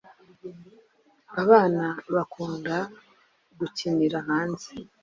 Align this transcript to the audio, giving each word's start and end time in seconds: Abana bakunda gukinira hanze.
Abana 1.43 1.85
bakunda 2.15 2.75
gukinira 3.59 4.17
hanze. 4.27 4.69